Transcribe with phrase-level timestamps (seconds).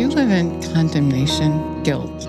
[0.00, 2.26] You live in condemnation, guilt?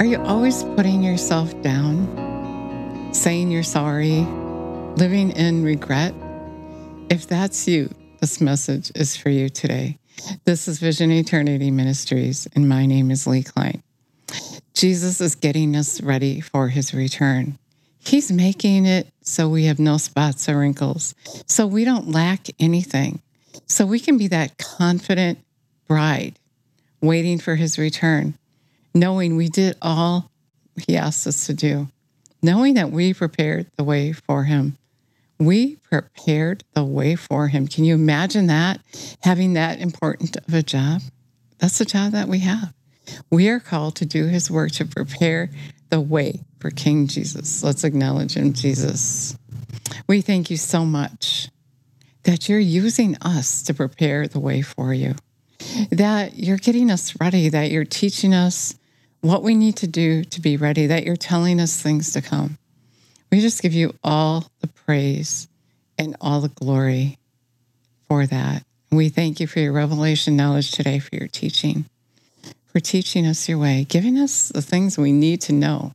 [0.00, 4.26] Are you always putting yourself down, saying you're sorry,
[4.96, 6.12] living in regret?
[7.08, 7.88] If that's you,
[8.20, 9.96] this message is for you today.
[10.44, 13.80] This is Vision Eternity Ministries, and my name is Lee Klein.
[14.74, 17.60] Jesus is getting us ready for his return.
[18.00, 21.14] He's making it so we have no spots or wrinkles,
[21.46, 23.22] so we don't lack anything,
[23.68, 25.38] so we can be that confident
[25.86, 26.40] bride
[27.02, 28.38] waiting for his return,
[28.94, 30.30] knowing we did all
[30.86, 31.88] he asked us to do,
[32.42, 34.78] knowing that we prepared the way for him.
[35.38, 37.66] We prepared the way for him.
[37.66, 38.80] Can you imagine that?
[39.22, 41.02] Having that important of a job?
[41.58, 42.72] That's the job that we have.
[43.30, 45.50] We are called to do his work to prepare
[45.90, 47.62] the way for King Jesus.
[47.62, 49.36] Let's acknowledge him, Jesus.
[50.06, 51.48] We thank you so much
[52.22, 55.16] that you're using us to prepare the way for you,
[55.90, 58.74] that you're getting us ready, that you're teaching us
[59.20, 62.58] what we need to do to be ready, that you're telling us things to come.
[63.30, 65.48] We just give you all the praise
[65.98, 67.18] and all the glory
[68.08, 68.64] for that.
[68.90, 71.86] We thank you for your revelation knowledge today, for your teaching,
[72.66, 75.94] for teaching us your way, giving us the things we need to know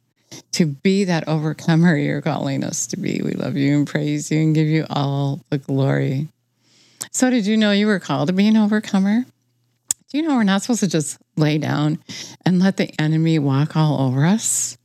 [0.54, 3.22] to be that overcomer you're calling us to be.
[3.24, 6.28] We love you and praise you and give you all the glory.
[7.12, 9.26] So, did you know you were called to be an overcomer?
[10.10, 12.00] Do you know we're not supposed to just lay down
[12.46, 14.78] and let the enemy walk all over us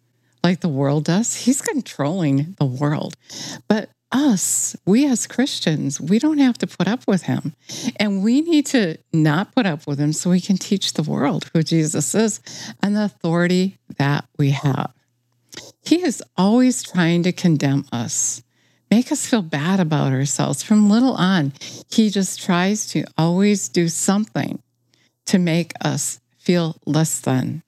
[0.42, 1.36] like the world does?
[1.36, 3.14] He's controlling the world.
[3.68, 7.54] But us, we as Christians, we don't have to put up with him.
[7.96, 11.48] And we need to not put up with him so we can teach the world
[11.54, 12.40] who Jesus is
[12.82, 14.92] and the authority that we have.
[15.84, 18.42] He is always trying to condemn us,
[18.90, 20.64] make us feel bad about ourselves.
[20.64, 21.52] From little on,
[21.92, 24.60] he just tries to always do something
[25.32, 27.62] to make us feel less than.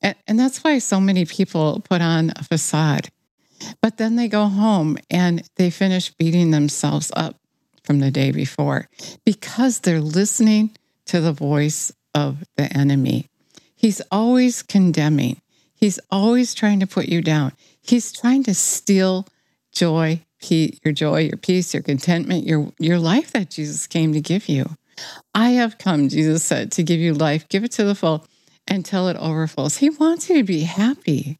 [0.00, 3.08] And, and that's why so many people put on a facade,
[3.82, 7.40] but then they go home and they finish beating themselves up
[7.82, 8.88] from the day before
[9.24, 10.70] because they're listening
[11.06, 13.26] to the voice of the enemy.
[13.74, 15.40] He's always condemning.
[15.74, 17.50] He's always trying to put you down.
[17.82, 19.26] He's trying to steal
[19.72, 24.48] joy, your joy, your peace, your contentment, your, your life that Jesus came to give
[24.48, 24.76] you.
[25.34, 27.48] I have come, Jesus said, to give you life.
[27.48, 28.26] Give it to the full
[28.68, 29.78] until it overflows.
[29.78, 31.38] He wants you to be happy.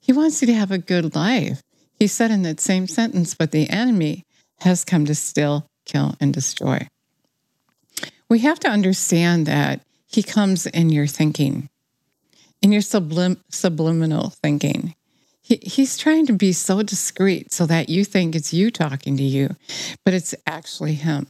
[0.00, 1.62] He wants you to have a good life.
[1.98, 4.24] He said in that same sentence, but the enemy
[4.60, 6.88] has come to steal, kill, and destroy.
[8.28, 11.68] We have to understand that he comes in your thinking,
[12.60, 14.94] in your sublim- subliminal thinking.
[15.42, 19.22] He, he's trying to be so discreet so that you think it's you talking to
[19.22, 19.56] you,
[20.04, 21.26] but it's actually him.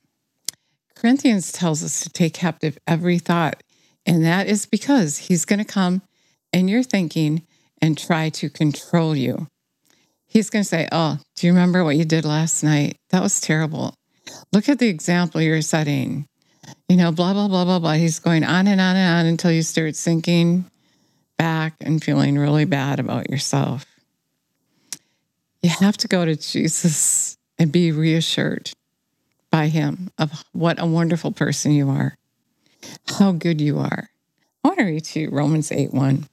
[1.03, 3.61] Corinthians tells us to take captive every thought,
[4.07, 6.01] and that is because he's going to come
[6.53, 7.43] in your thinking
[7.81, 9.49] and try to control you.
[10.27, 12.99] He's going to say, Oh, do you remember what you did last night?
[13.11, 13.95] That was terrible.
[14.53, 16.29] Look at the example you're setting.
[16.89, 17.95] You know, blah, blah, blah, blah, blah.
[17.95, 20.71] He's going on and on and on until you start sinking
[21.37, 23.87] back and feeling really bad about yourself.
[25.63, 28.71] You have to go to Jesus and be reassured
[29.53, 32.17] by him of what a wonderful person you are,
[33.19, 34.09] how good you are.
[34.65, 36.27] I want to read to you Romans 8 1.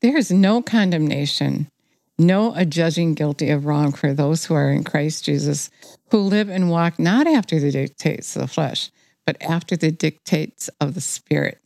[0.00, 1.68] There is no condemnation,
[2.16, 5.70] no adjudging guilty of wrong for those who are in Christ Jesus,
[6.10, 8.90] who live and walk not after the dictates of the flesh,
[9.26, 11.58] but after the dictates of the Spirit.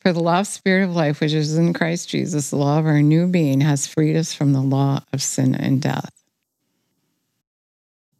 [0.00, 2.86] For the law of spirit of life, which is in Christ Jesus, the law of
[2.86, 6.23] our new being, has freed us from the law of sin and death.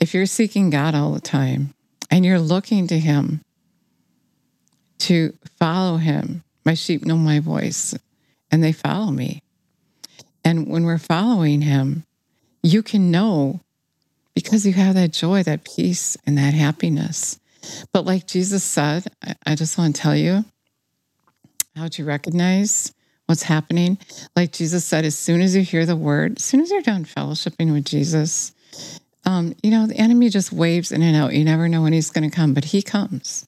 [0.05, 1.73] If you're seeking God all the time
[2.11, 3.41] and you're looking to Him
[4.99, 7.95] to follow Him, my sheep know my voice
[8.51, 9.41] and they follow me.
[10.45, 12.05] And when we're following Him,
[12.63, 13.63] you can know
[14.35, 17.41] because you have that joy, that peace, and that happiness.
[17.91, 19.07] But like Jesus said,
[19.47, 20.45] I just want to tell you
[21.75, 22.93] how to recognize
[23.25, 23.97] what's happening.
[24.37, 27.07] Like Jesus said, as soon as you hear the word, as soon as you're done
[27.07, 28.53] fellowshipping with Jesus,
[29.25, 31.33] um, you know, the enemy just waves in and out.
[31.33, 33.47] You never know when he's going to come, but he comes.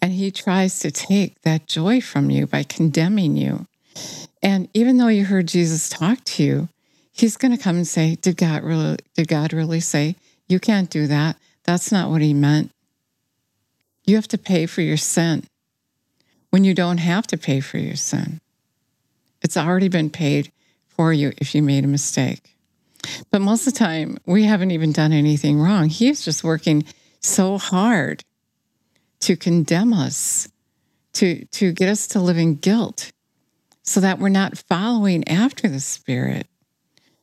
[0.00, 3.66] And he tries to take that joy from you by condemning you.
[4.42, 6.68] And even though you heard Jesus talk to you,
[7.10, 10.16] he's going to come and say, Did God really did God really say
[10.48, 11.36] you can't do that?
[11.64, 12.70] That's not what he meant.
[14.04, 15.44] You have to pay for your sin
[16.50, 18.40] when you don't have to pay for your sin.
[19.42, 20.52] It's already been paid
[20.86, 22.54] for you if you made a mistake.
[23.30, 25.88] But most of the time, we haven't even done anything wrong.
[25.88, 26.84] He is just working
[27.20, 28.24] so hard
[29.20, 30.48] to condemn us,
[31.14, 33.12] to, to get us to live in guilt
[33.82, 36.46] so that we're not following after the Spirit,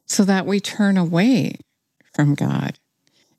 [0.05, 1.57] so that we turn away
[2.13, 2.79] from God.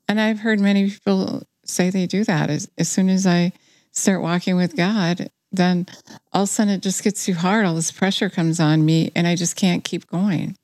[0.07, 2.49] And I've heard many people say they do that.
[2.49, 3.51] As, as soon as I
[3.91, 5.87] start walking with God, then
[6.31, 7.65] all of a sudden it just gets too hard.
[7.65, 10.55] All this pressure comes on me, and I just can't keep going.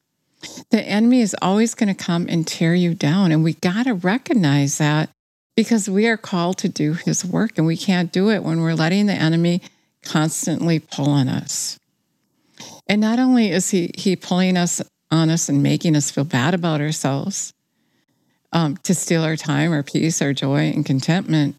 [0.71, 3.31] The enemy is always going to come and tear you down.
[3.31, 5.09] And we got to recognize that
[5.55, 8.73] because we are called to do his work, and we can't do it when we're
[8.73, 9.61] letting the enemy
[10.03, 11.79] constantly pull on us.
[12.87, 14.81] And not only is he, he pulling us
[15.11, 17.53] on us and making us feel bad about ourselves,
[18.51, 21.55] um, to steal our time, our peace, our joy, and contentment.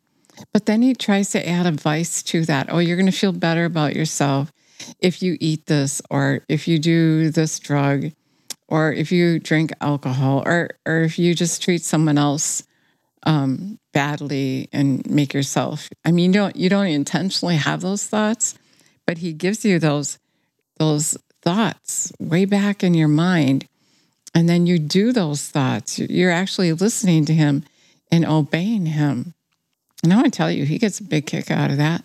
[0.52, 2.66] But then he tries to add a vice to that.
[2.70, 4.52] Oh, you're going to feel better about yourself
[4.98, 8.10] if you eat this, or if you do this drug,
[8.68, 12.64] or if you drink alcohol, or or if you just treat someone else
[13.24, 15.88] um, badly and make yourself.
[16.04, 18.58] I mean, you don't you don't intentionally have those thoughts,
[19.06, 20.18] but he gives you those
[20.78, 23.68] those thoughts way back in your mind
[24.34, 25.98] and then you do those thoughts.
[25.98, 27.64] You're actually listening to him
[28.10, 29.34] and obeying him.
[30.02, 32.04] And I want to tell you, he gets a big kick out of that.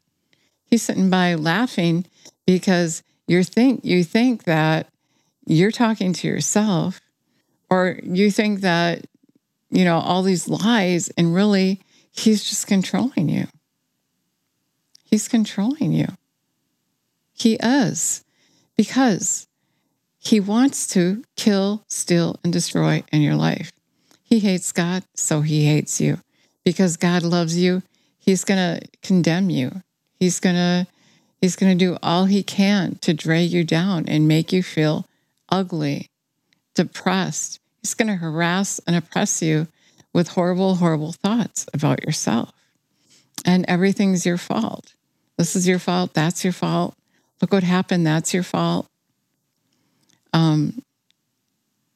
[0.65, 2.05] He's sitting by laughing
[2.45, 4.87] because you think you think that
[5.49, 7.01] you're talking to yourself,
[7.71, 9.05] or you think that
[9.71, 11.81] you know all these lies, and really
[12.11, 13.47] he's just controlling you.
[15.03, 16.07] He's controlling you.
[17.33, 18.23] He is
[18.77, 19.47] because
[20.19, 23.71] he wants to kill, steal, and destroy in your life.
[24.21, 26.19] He hates God, so he hates you.
[26.63, 27.81] Because God loves you,
[28.19, 29.81] he's going to condemn you.
[30.19, 30.87] He's going to
[31.41, 35.07] he's going to do all he can to drag you down and make you feel
[35.49, 36.09] ugly,
[36.75, 37.59] depressed.
[37.81, 39.67] He's going to harass and oppress you
[40.13, 42.51] with horrible horrible thoughts about yourself.
[43.45, 44.93] And everything's your fault.
[45.37, 46.95] This is your fault, that's your fault.
[47.41, 48.87] Look what happened, that's your fault.
[50.33, 50.81] Um,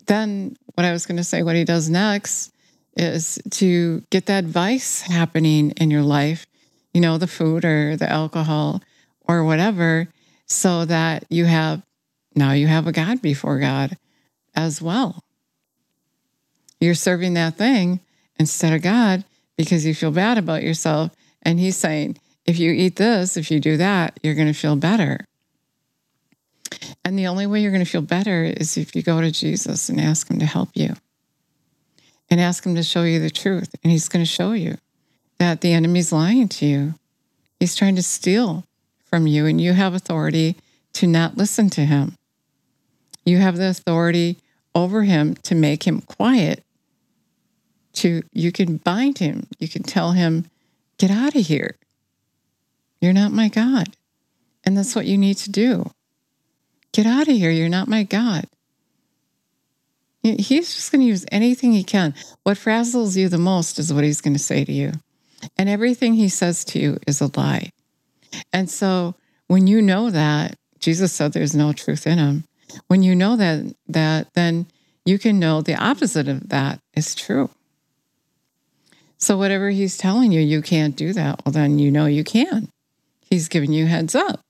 [0.08, 2.52] then what I was going to say, what he does next
[2.96, 6.46] is to get that vice happening in your life,
[6.94, 8.82] you know, the food or the alcohol
[9.28, 10.08] or whatever,
[10.46, 11.82] so that you have
[12.36, 13.98] now you have a God before God
[14.56, 15.24] as well.
[16.80, 18.00] You're serving that thing
[18.38, 19.24] instead of God
[19.58, 21.16] because you feel bad about yourself.
[21.42, 24.76] And he's saying, if you eat this, if you do that, you're going to feel
[24.76, 25.26] better.
[27.06, 29.90] And the only way you're going to feel better is if you go to Jesus
[29.90, 30.96] and ask him to help you
[32.30, 33.76] and ask him to show you the truth.
[33.84, 34.78] And he's going to show you
[35.38, 36.96] that the enemy's lying to you.
[37.60, 38.66] He's trying to steal
[39.06, 40.56] from you, and you have authority
[40.94, 42.18] to not listen to him.
[43.26, 44.38] You have the authority
[44.76, 46.64] over him to make him quiet.
[47.94, 49.48] To you can bind him.
[49.60, 50.50] You can tell him,
[50.98, 51.76] "Get out of here.
[53.00, 53.96] You're not my God."
[54.64, 55.92] And that's what you need to do.
[56.92, 57.52] Get out of here.
[57.52, 58.46] You're not my God.
[60.24, 62.14] He's just going to use anything he can.
[62.44, 64.94] What frazzles you the most is what he's going to say to you.
[65.58, 67.72] And everything he says to you is a lie.
[68.54, 69.16] And so
[69.48, 72.46] when you know that, Jesus said there's no truth in him.
[72.88, 74.68] When you know that, that then
[75.06, 77.50] you can know the opposite of that is true.
[79.18, 81.46] So whatever he's telling you, you can't do that.
[81.46, 82.70] Well, then you know you can.
[83.30, 84.42] He's giving you heads up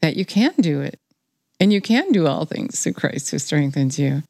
[0.00, 0.98] that you can do it.
[1.58, 4.22] And you can do all things through Christ who strengthens you.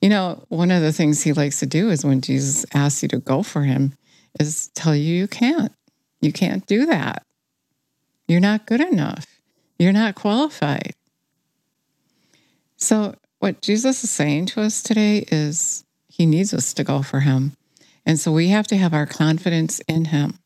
[0.00, 3.08] You know, one of the things he likes to do is when Jesus asks you
[3.10, 3.92] to go for him,
[4.40, 5.72] is tell you you can't.
[6.20, 7.22] You can't do that.
[8.26, 9.26] You're not good enough.
[9.78, 10.94] You're not qualified.
[12.84, 17.20] So, what Jesus is saying to us today is he needs us to go for
[17.20, 17.52] him.
[18.06, 20.38] And so we have to have our confidence in him.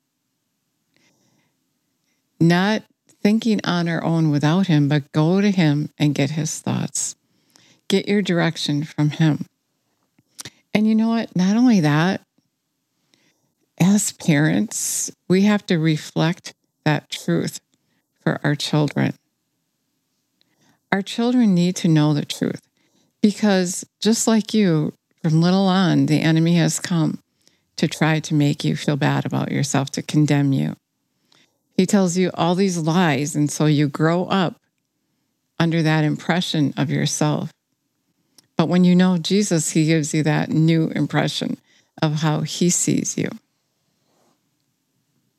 [2.40, 2.84] Not
[3.22, 7.16] thinking on our own without Him, but go to Him and get His thoughts.
[7.88, 9.46] Get your direction from Him.
[10.72, 11.34] And you know what?
[11.34, 12.22] Not only that,
[13.80, 16.54] as parents, we have to reflect
[16.84, 17.60] that truth
[18.22, 19.14] for our children.
[20.90, 22.60] Our children need to know the truth
[23.20, 27.18] because just like you, from little on, the enemy has come
[27.76, 30.76] to try to make you feel bad about yourself, to condemn you.
[31.76, 33.36] He tells you all these lies.
[33.36, 34.56] And so you grow up
[35.58, 37.52] under that impression of yourself.
[38.56, 41.58] But when you know Jesus, he gives you that new impression
[42.02, 43.28] of how he sees you.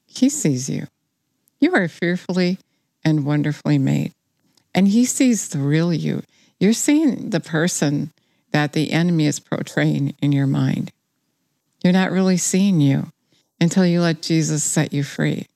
[0.06, 0.88] He sees you.
[1.60, 2.58] You are fearfully
[3.04, 4.14] and wonderfully made.
[4.74, 6.24] And he sees the real you.
[6.60, 8.12] You're seeing the person
[8.52, 10.92] that the enemy is portraying in your mind.
[11.84, 13.12] You're not really seeing you
[13.62, 15.48] until you let Jesus set you free.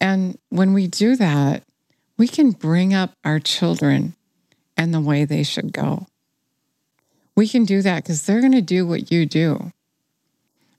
[0.00, 1.64] And when we do that,
[2.16, 4.14] we can bring up our children
[4.76, 6.06] and the way they should go.
[7.36, 9.72] We can do that because they're going to do what you do.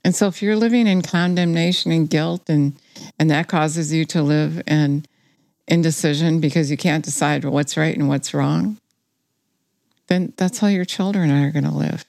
[0.03, 2.73] And so if you're living in condemnation and guilt and
[3.19, 5.05] and that causes you to live in
[5.71, 8.77] indecision because you can't decide what's right and what's wrong,
[10.07, 12.05] then that's how your children are going to live.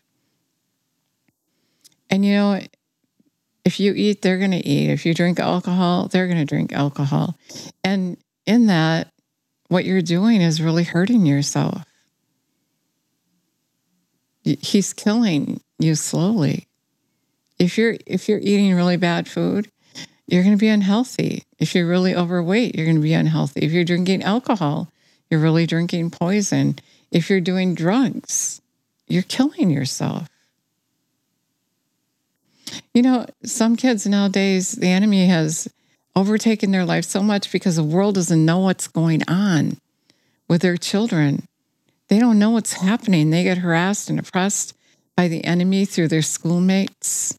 [2.11, 2.61] And you know,
[3.65, 4.91] if you eat, they're going to eat.
[4.91, 7.39] If you drink alcohol, they're going to drink alcohol.
[7.85, 9.13] And in that,
[9.69, 11.85] what you're doing is really hurting yourself.
[14.43, 16.67] He's killing you slowly.
[17.61, 19.71] If you're if you're eating really bad food,
[20.33, 21.45] you're going to be unhealthy.
[21.59, 23.61] If you're really overweight, you're going to be unhealthy.
[23.61, 24.89] If you're drinking alcohol,
[25.31, 26.79] you're really drinking poison.
[27.11, 28.63] If you're doing drugs,
[29.07, 30.31] you're killing yourself.
[32.95, 35.69] You know, some kids nowadays, the enemy has
[36.17, 39.77] overtaken their life so much because the world doesn't know what's going on
[40.49, 41.47] with their children.
[42.09, 43.29] They don't know what's happening.
[43.29, 44.75] They get harassed and oppressed
[45.15, 47.39] by the enemy through their schoolmates.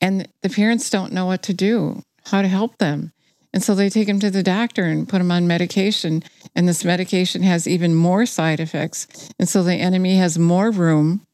[0.00, 3.12] And the parents don't know what to do, how to help them.
[3.52, 6.22] And so they take them to the doctor and put them on medication.
[6.54, 9.30] And this medication has even more side effects.
[9.38, 11.26] And so the enemy has more room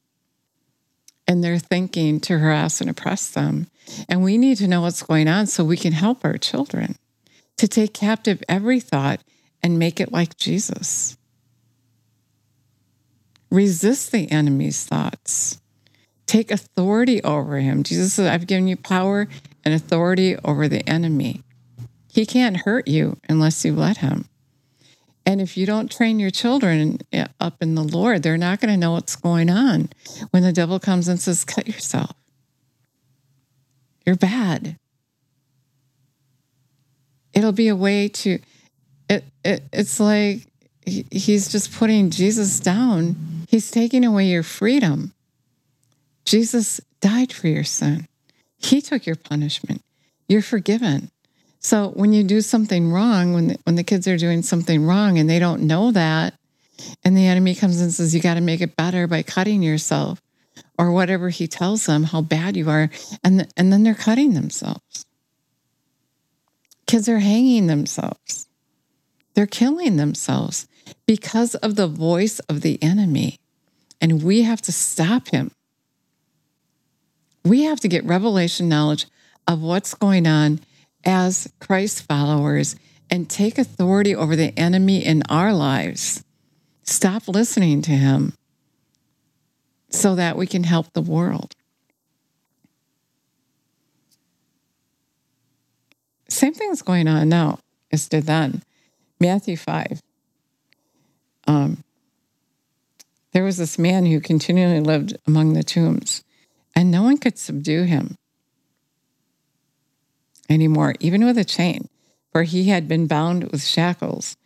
[1.26, 3.69] in their thinking to harass and oppress them.
[4.09, 6.97] And we need to know what's going on so we can help our children
[7.57, 9.21] to take captive every thought
[9.62, 11.16] and make it like Jesus.
[13.50, 15.62] Resist the enemy's thoughts.
[16.26, 17.83] Take authority over him.
[17.83, 19.29] Jesus said, I've given you power
[19.64, 21.43] and authority over the enemy.
[22.09, 24.26] He can't hurt you unless you let him.
[25.25, 26.99] And if you don't train your children
[27.41, 29.88] up in the Lord, they're not going to know what's going on
[30.31, 32.12] when the devil comes and says, Cut yourself.
[34.05, 34.79] You're bad.
[37.33, 38.41] It'll be a way to,
[39.09, 40.49] it, it, it's like
[40.85, 43.47] he's just putting Jesus down.
[43.49, 45.14] He's taking away your freedom.
[46.25, 48.07] Jesus died for your sin,
[48.57, 49.83] He took your punishment.
[50.29, 51.11] You're forgiven.
[51.59, 55.19] So when you do something wrong, when the, when the kids are doing something wrong
[55.19, 56.35] and they don't know that,
[57.05, 60.21] and the enemy comes and says, You got to make it better by cutting yourself,
[60.79, 62.91] or whatever he tells them, how bad you are.
[63.23, 65.07] And, the, and then they're cutting themselves.
[66.87, 68.49] Kids are hanging themselves,
[69.35, 70.67] they're killing themselves
[71.07, 73.38] because of the voice of the enemy.
[74.00, 75.52] And we have to stop him.
[77.45, 79.07] We have to get revelation knowledge
[79.47, 80.61] of what's going on
[81.05, 82.77] as Christ followers
[83.11, 86.25] and take authority over the enemy in our lives.
[86.85, 88.35] Stop listening to him
[89.91, 91.55] so that we can help the world.
[96.29, 97.59] Same thing is going on now
[97.93, 98.63] as did then.
[99.21, 100.01] Matthew 5.
[101.47, 101.85] Um,
[103.33, 106.25] there was this man who continually lived among the tombs,
[106.75, 108.17] and no one could subdue him
[110.49, 111.88] anymore, even with a chain,
[112.31, 114.37] for he had been bound with shackles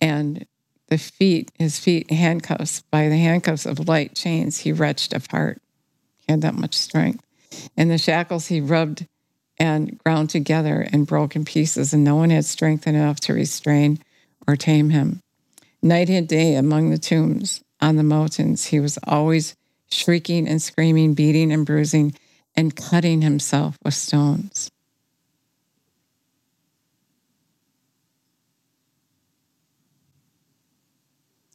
[0.00, 0.46] and
[0.88, 5.60] the feet, his feet handcuffs by the handcuffs of light chains, he wrenched apart.
[6.18, 7.24] He had that much strength.
[7.76, 9.06] And the shackles he rubbed
[9.58, 13.98] and ground together and broke in pieces, and no one had strength enough to restrain
[14.46, 15.20] or tame him.
[15.82, 19.54] Night and day among the tombs on the mountains, he was always
[19.90, 22.14] shrieking and screaming, beating and bruising,
[22.56, 24.70] and cutting himself with stones.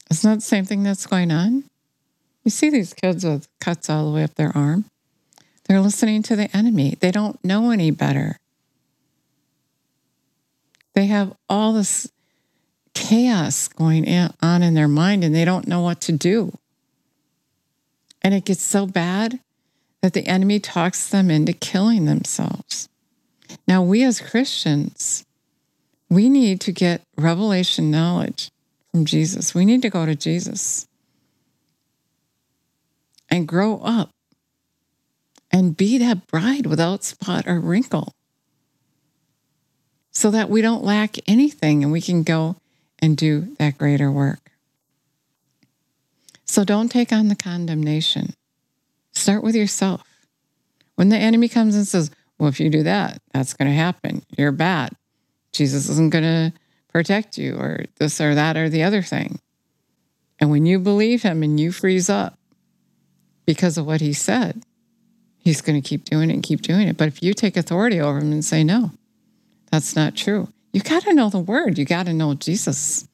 [0.10, 1.64] Isn't that the same thing that's going on?
[2.44, 4.86] You see these kids with cuts all the way up their arm.
[5.66, 6.96] They're listening to the enemy.
[7.00, 8.38] They don't know any better.
[10.94, 12.12] They have all this
[12.94, 14.08] chaos going
[14.42, 16.58] on in their mind and they don't know what to do.
[18.24, 19.40] And it gets so bad
[20.02, 22.90] that the enemy talks them into killing themselves.
[23.68, 25.26] Now, we as Christians,
[26.10, 28.52] we need to get revelation knowledge
[28.92, 29.56] from Jesus.
[29.56, 30.88] We need to go to Jesus
[33.30, 34.12] and grow up
[35.52, 38.14] and be that bride without spot or wrinkle
[40.12, 42.56] so that we don't lack anything and we can go
[43.00, 44.53] and do that greater work.
[46.46, 48.34] So don't take on the condemnation.
[49.14, 50.04] Start with yourself.
[50.96, 54.24] When the enemy comes and says, Well, if you do that, that's going to happen.
[54.38, 54.96] You're bad.
[55.52, 56.54] Jesus isn't going to
[56.92, 59.40] protect you or this or that or the other thing.
[60.40, 62.38] And when you believe him and you freeze up
[63.46, 64.64] because of what he said,
[65.38, 66.98] he's going to keep doing it and keep doing it.
[66.98, 68.92] But if you take authority over him and say, no,
[69.72, 70.50] That's not true.
[70.72, 73.08] You got to know the word, you got to know Jesus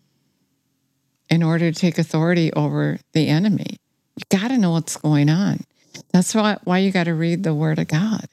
[1.29, 3.77] in order to take authority over the enemy.
[4.15, 5.61] You got to know what's going on.
[6.11, 8.25] That's why, why you got to read the word of God.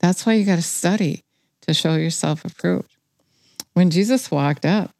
[0.00, 1.24] That's why you got to study
[1.62, 2.94] to show yourself approved.
[3.72, 4.90] When Jesus walked up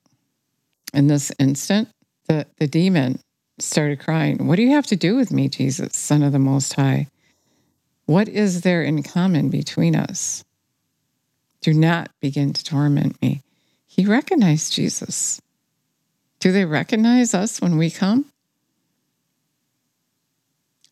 [0.94, 1.88] in this instant,
[2.28, 3.18] the, the demon
[3.58, 6.74] started crying, What do you have to do with me, Jesus, Son of the Most
[6.74, 7.08] High?
[8.06, 10.44] What is there in common between us?
[11.60, 13.42] Do not begin to torment me.
[13.86, 15.41] He recognized Jesus.
[16.42, 18.24] Do they recognize us when we come?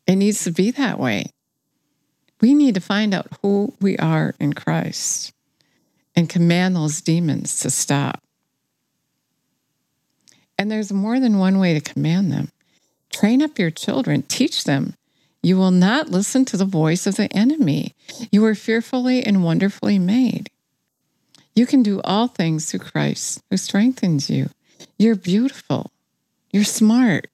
[0.07, 1.33] It needs to be that way.
[2.40, 5.33] We need to find out who we are in Christ
[6.14, 8.23] and command those demons to stop.
[10.57, 12.52] And there's more than one way to command them.
[13.12, 14.95] Train up your children, teach them.
[15.42, 17.97] You will not listen to the voice of the enemy.
[18.30, 20.49] You are fearfully and wonderfully made.
[21.57, 24.49] You can do all things through Christ who strengthens you.
[24.99, 25.90] You're beautiful.
[26.50, 27.28] You're smart.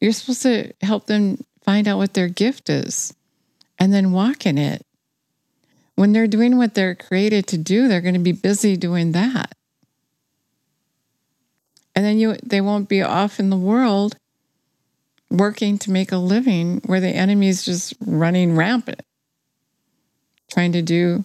[0.00, 3.14] You're supposed to help them find out what their gift is
[3.78, 4.84] and then walk in it.
[5.94, 9.54] When they're doing what they're created to do, they're going to be busy doing that
[11.98, 14.16] and then you they won't be off in the world
[15.30, 19.02] working to make a living where the enemy's just running rampant
[20.48, 21.24] trying to do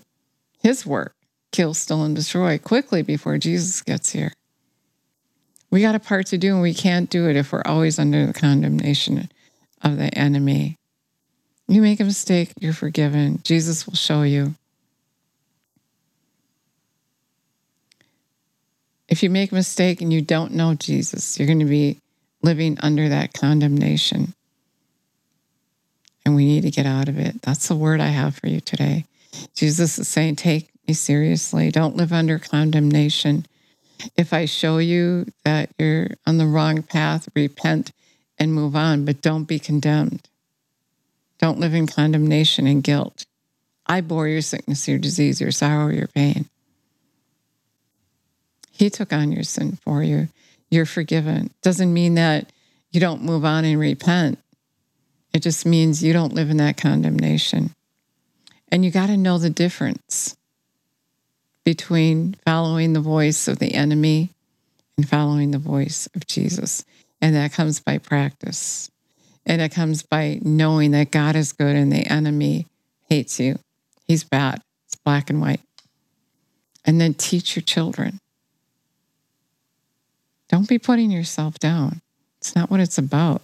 [0.63, 1.13] his work
[1.53, 4.33] kill steal and destroy quickly before jesus gets here
[5.72, 8.27] we got a part to do and we can't do it if we're always under
[8.27, 9.29] the condemnation
[9.81, 10.77] of the enemy
[11.69, 14.53] you make a mistake you're forgiven jesus will show you
[19.13, 21.99] If you make a mistake and you don't know Jesus, you're going to be
[22.41, 24.34] living under that condemnation.
[26.25, 27.43] And we need to get out of it.
[27.43, 29.06] That's the word I have for you today.
[29.54, 31.72] Jesus is saying, Take me seriously.
[31.72, 33.46] Don't live under condemnation.
[34.17, 37.91] If I show you that you're on the wrong path, repent
[38.38, 40.28] and move on, but don't be condemned.
[41.39, 43.26] Don't live in condemnation and guilt.
[43.86, 46.50] I bore your sickness, your disease, your sorrow, your pain.
[48.72, 50.30] He took on your sin for you.
[50.69, 51.52] You're forgiven.
[51.62, 52.52] Doesn't mean that
[52.91, 54.39] you don't move on and repent.
[55.34, 57.76] It just means you don't live in that condemnation.
[58.69, 60.36] And you got to know the difference
[61.63, 64.30] between following the voice of the enemy
[64.97, 66.84] and following the voice of Jesus.
[67.21, 68.89] And that comes by practice.
[69.45, 72.67] And it comes by knowing that God is good and the enemy
[73.10, 73.60] hates you.
[74.06, 74.62] He's bad.
[74.88, 75.62] It's black and white.
[76.86, 78.19] And then teach your children
[80.54, 81.99] don't be putting yourself down.
[82.38, 83.41] It's not what it's about.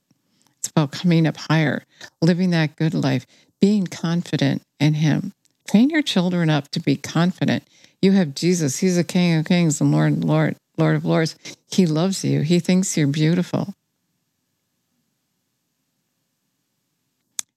[0.59, 1.83] It's about coming up higher,
[2.21, 3.25] living that good life,
[3.59, 5.33] being confident in Him.
[5.67, 7.63] Train your children up to be confident.
[8.01, 8.79] You have Jesus.
[8.79, 11.35] He's a King of Kings and Lord, Lord, Lord of Lords.
[11.69, 12.41] He loves you.
[12.41, 13.73] He thinks you're beautiful.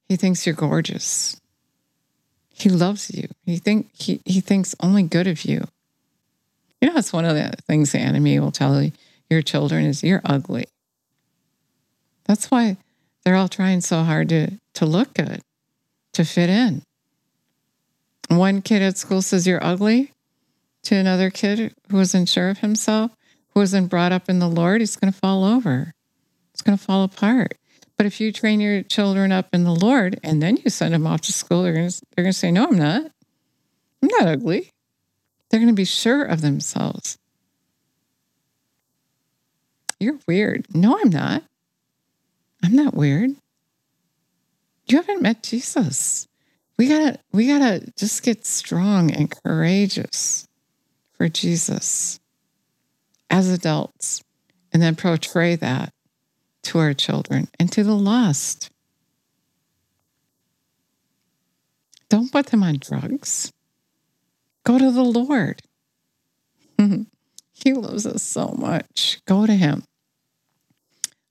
[0.08, 1.40] He thinks you're gorgeous.
[2.52, 3.28] He loves you.
[3.46, 5.64] He think he, he thinks only good of you.
[6.80, 8.92] You know, that's one of the things the enemy will tell you
[9.30, 10.66] your children is you're ugly.
[12.24, 12.76] That's why
[13.24, 15.40] they're all trying so hard to, to look good,
[16.12, 16.82] to fit in.
[18.28, 20.11] One kid at school says you're ugly
[20.84, 23.12] to another kid who isn't sure of himself,
[23.50, 25.94] who isn't brought up in the Lord, he's going to fall over.
[26.52, 27.56] It's going to fall apart.
[27.96, 31.06] But if you train your children up in the Lord and then you send them
[31.06, 33.10] off to school, they're going to, they're going to say, No, I'm not.
[34.02, 34.70] I'm not ugly.
[35.48, 37.18] They're going to be sure of themselves.
[40.00, 40.66] You're weird.
[40.74, 41.44] No, I'm not.
[42.64, 43.36] I'm not weird.
[44.86, 46.26] You haven't met Jesus.
[46.76, 50.48] We gotta, we gotta just get strong and courageous
[51.22, 52.18] for Jesus
[53.30, 54.24] as adults
[54.72, 55.92] and then portray that
[56.64, 58.70] to our children and to the lost.
[62.08, 63.52] Don't put them on drugs.
[64.64, 65.62] Go to the Lord.
[67.52, 69.20] he loves us so much.
[69.24, 69.84] Go to Him.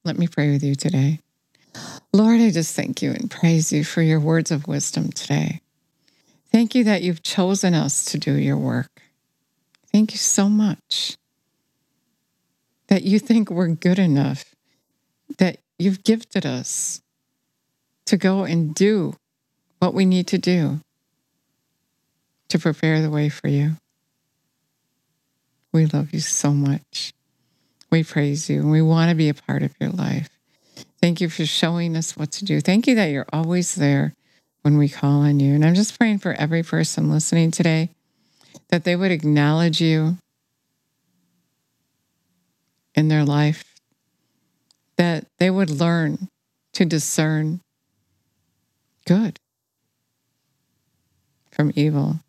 [0.05, 1.19] Let me pray with you today.
[2.13, 5.59] Lord, I just thank you and praise you for your words of wisdom today.
[6.49, 9.00] Thank you that you've chosen us to do your work.
[9.91, 11.17] Thank you so much
[12.87, 14.45] that you think we're good enough,
[15.37, 17.01] that you've gifted us
[18.05, 19.15] to go and do
[19.79, 20.79] what we need to do
[22.49, 23.77] to prepare the way for you.
[25.73, 27.13] We love you so much.
[27.89, 30.29] We praise you and we want to be a part of your life.
[31.01, 32.61] Thank you for showing us what to do.
[32.61, 34.13] Thank you that you're always there
[34.61, 35.55] when we call on you.
[35.55, 37.89] And I'm just praying for every person listening today
[38.71, 40.17] that they would acknowledge you
[42.95, 43.63] in their life,
[44.95, 46.29] that they would learn
[46.73, 47.59] to discern
[49.05, 49.39] good
[51.51, 52.19] from evil,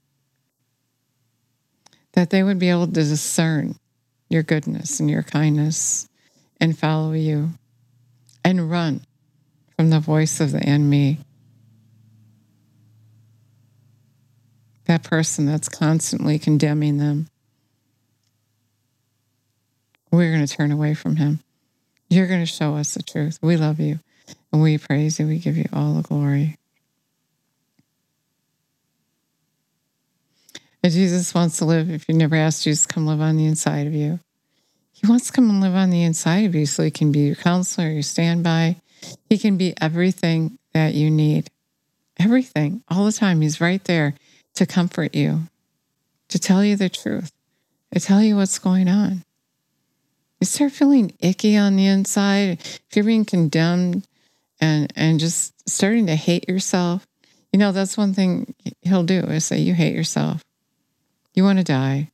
[2.12, 3.76] that they would be able to discern
[4.28, 6.08] your goodness and your kindness
[6.60, 7.50] and follow you
[8.44, 9.00] and run
[9.76, 11.18] from the voice of the enemy.
[14.86, 17.28] That person that's constantly condemning them.
[20.10, 21.40] We're going to turn away from him.
[22.10, 23.38] You're going to show us the truth.
[23.40, 24.00] We love you
[24.52, 25.26] and we praise you.
[25.26, 26.58] We give you all the glory.
[30.82, 33.86] And Jesus wants to live, if you never asked Jesus come live on the inside
[33.86, 34.18] of you,
[34.92, 37.20] He wants to come and live on the inside of you so He can be
[37.20, 38.76] your counselor, your standby.
[39.30, 41.50] He can be everything that you need.
[42.18, 43.40] Everything, all the time.
[43.40, 44.14] He's right there
[44.54, 45.42] to comfort you,
[46.28, 47.32] to tell you the truth,
[47.92, 49.24] to tell you what's going on.
[50.40, 54.06] You start feeling icky on the inside, if you're being condemned
[54.60, 57.06] and, and just starting to hate yourself,
[57.52, 60.42] you know, that's one thing he'll do is say, You hate yourself.
[61.34, 62.10] You want to die.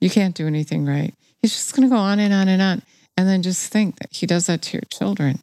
[0.00, 1.14] You can't do anything right.
[1.40, 2.82] He's just going to go on and on and on.
[3.16, 5.40] And then just think that he does that to your children.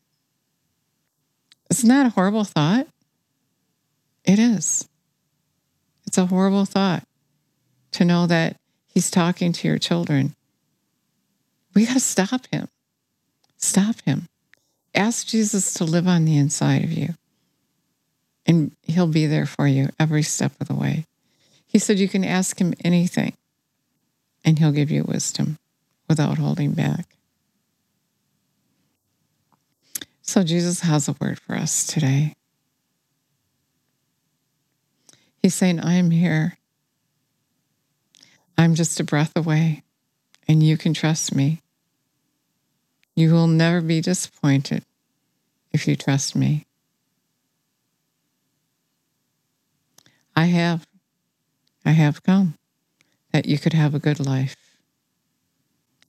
[1.70, 2.88] Isn't that a horrible thought?
[4.24, 4.88] It is.
[6.16, 7.04] It's a horrible thought
[7.92, 8.56] to know that
[8.88, 10.34] he's talking to your children.
[11.74, 12.70] We got to stop him.
[13.58, 14.30] Stop him.
[14.94, 17.16] Ask Jesus to live on the inside of you,
[18.46, 21.06] and he'll be there for you every step of the way.
[21.68, 23.34] He said you can ask him anything
[24.46, 25.58] and he'll give you wisdom
[26.08, 27.08] without holding back.
[30.22, 32.36] So, Jesus has a word for us today.
[35.46, 36.58] He's saying, I am here.
[38.58, 39.84] I'm just a breath away,
[40.48, 41.62] and you can trust me.
[43.16, 44.84] You will never be disappointed
[45.72, 46.66] if you trust me.
[50.36, 50.88] I have
[51.86, 52.56] I have come
[53.32, 54.56] that you could have a good life.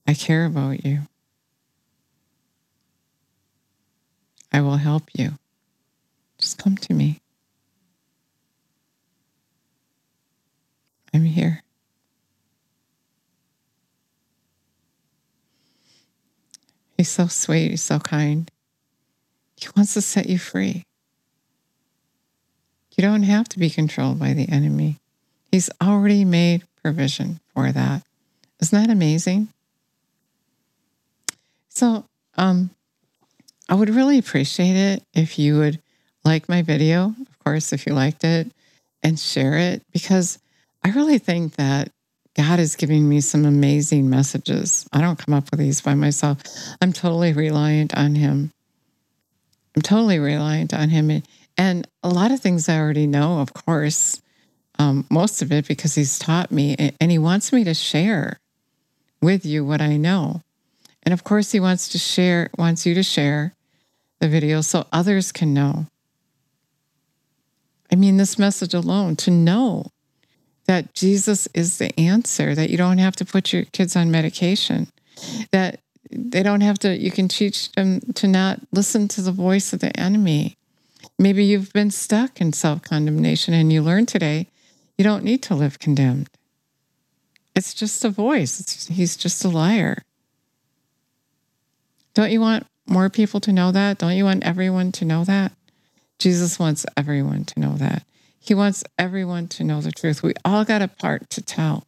[0.06, 1.00] I care about you.
[4.50, 5.32] I will help you.
[6.38, 7.20] Just come to me.
[11.16, 11.62] I'm here.
[16.98, 17.70] He's so sweet.
[17.70, 18.50] He's so kind.
[19.56, 20.84] He wants to set you free.
[22.94, 24.98] You don't have to be controlled by the enemy.
[25.50, 28.02] He's already made provision for that.
[28.60, 29.48] Isn't that amazing?
[31.70, 32.04] So,
[32.36, 32.68] um,
[33.70, 35.80] I would really appreciate it if you would
[36.26, 38.52] like my video, of course, if you liked it,
[39.02, 40.38] and share it because
[40.86, 41.90] I really think that
[42.36, 44.88] God is giving me some amazing messages.
[44.92, 46.38] I don't come up with these by myself.
[46.80, 48.52] I'm totally reliant on Him.
[49.74, 51.24] I'm totally reliant on Him.
[51.58, 54.22] And a lot of things I already know, of course,
[54.78, 58.38] um, most of it because he's taught me and he wants me to share
[59.20, 60.42] with you what I know.
[61.02, 63.56] And of course, he wants to share, wants you to share
[64.20, 65.88] the video so others can know.
[67.90, 69.90] I mean, this message alone to know
[70.66, 74.88] that Jesus is the answer, that you don't have to put your kids on medication,
[75.52, 79.72] that they don't have to, you can teach them to not listen to the voice
[79.72, 80.56] of the enemy.
[81.18, 84.48] Maybe you've been stuck in self condemnation and you learn today
[84.96, 86.30] you don't need to live condemned.
[87.54, 88.60] It's just a voice.
[88.60, 90.02] It's, he's just a liar.
[92.14, 93.98] Don't you want more people to know that?
[93.98, 95.52] Don't you want everyone to know that?
[96.18, 98.04] Jesus wants everyone to know that.
[98.38, 100.22] He wants everyone to know the truth.
[100.22, 101.86] We all got a part to tell.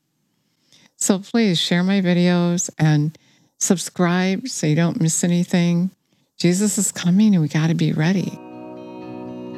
[0.97, 3.17] So please share my videos and
[3.59, 5.91] subscribe so you don't miss anything.
[6.39, 8.39] Jesus is coming and we got to be ready.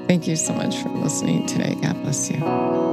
[0.07, 1.77] Thank you so much for listening today.
[1.81, 2.90] God bless you.